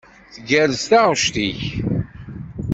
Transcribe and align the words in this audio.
Tgerrez 0.33 0.83
taɣect-ik. 0.89 1.61